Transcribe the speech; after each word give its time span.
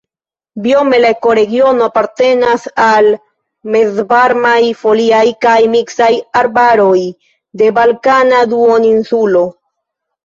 Biome 0.61 0.99
la 1.01 1.09
ekoregiono 1.15 1.83
apartenas 1.91 2.63
al 2.85 3.09
mezvarmaj 3.75 4.57
foliaj 4.81 5.23
kaj 5.47 5.55
miksaj 5.77 6.11
arbaroj 6.43 6.99
de 7.63 7.73
Balkana 7.81 8.45
Duoninsulo. 8.55 9.49